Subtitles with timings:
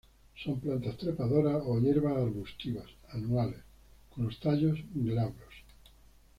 [0.43, 3.59] Son plantas trepadoras o hierbas arbustivas, anuales;
[4.09, 5.53] con los tallos glabros.